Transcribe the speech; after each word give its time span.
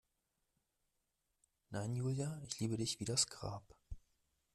Nein, 1.69 1.95
Julia, 1.95 2.41
ich 2.47 2.59
liebe 2.59 2.75
dich 2.75 2.99
wie 2.99 3.05
das 3.05 3.27
Grab. 3.27 3.75